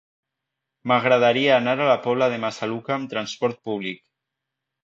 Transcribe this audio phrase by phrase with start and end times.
[0.91, 4.05] M'agradaria anar a la Pobla de Massaluca amb trasport públic.